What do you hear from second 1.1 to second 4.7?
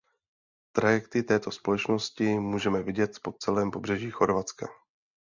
této společnosti můžeme vidět po celém pobřeží Chorvatska.